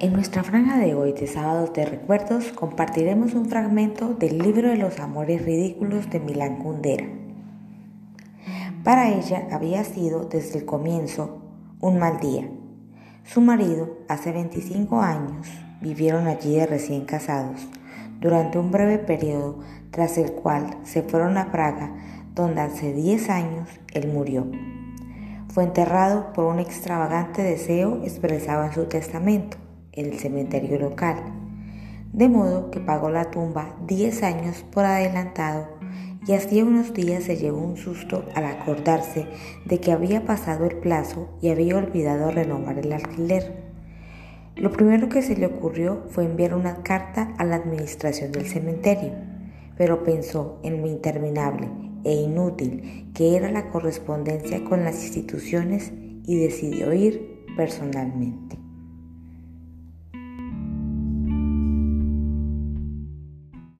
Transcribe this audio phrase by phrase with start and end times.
[0.00, 4.78] En nuestra franja de hoy de Sábados de Recuerdos compartiremos un fragmento del libro de
[4.78, 7.04] los amores ridículos de Milán Kundera.
[8.82, 11.42] Para ella había sido desde el comienzo
[11.82, 12.48] un mal día.
[13.24, 15.46] Su marido, hace 25 años,
[15.82, 17.68] vivieron allí de recién casados,
[18.20, 19.58] durante un breve periodo
[19.90, 21.94] tras el cual se fueron a Praga,
[22.34, 24.46] donde hace 10 años él murió.
[25.48, 29.58] Fue enterrado por un extravagante deseo expresado en su testamento
[30.00, 31.16] el cementerio local,
[32.12, 35.80] de modo que pagó la tumba 10 años por adelantado
[36.26, 39.26] y hacía unos días se llevó un susto al acordarse
[39.64, 43.70] de que había pasado el plazo y había olvidado renovar el alquiler.
[44.56, 49.12] Lo primero que se le ocurrió fue enviar una carta a la administración del cementerio,
[49.76, 51.68] pero pensó en lo interminable
[52.04, 55.92] e inútil que era la correspondencia con las instituciones
[56.26, 58.59] y decidió ir personalmente.